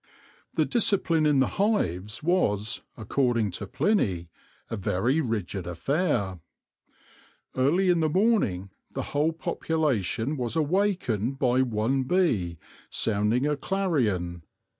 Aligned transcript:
The 0.55 0.65
discipline 0.65 1.27
in 1.27 1.37
the 1.41 1.45
hives 1.61 2.23
was, 2.23 2.81
according 2.97 3.51
to 3.51 3.67
Pliny, 3.67 4.29
a 4.71 4.75
very 4.75 5.21
rigid 5.21 5.67
affair. 5.67 6.39
Early 7.55 7.89
in 7.91 7.99
the 7.99 8.09
morning 8.09 8.71
the 8.91 9.03
whole 9.13 9.31
population 9.31 10.37
was 10.37 10.55
awakened 10.55 11.37
by 11.37 11.61
one 11.61 12.01
bee 12.01 12.57
sounding 12.89 13.45
a 13.45 13.55
clarion. 13.55 14.41